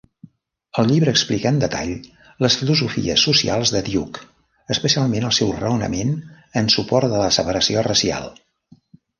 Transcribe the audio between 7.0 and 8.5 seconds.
de la separació racial.